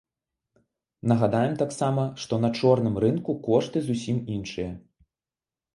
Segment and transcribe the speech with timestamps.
[1.11, 4.71] Нагадаем таксама, што на чорным рынку кошты зусім іншыя.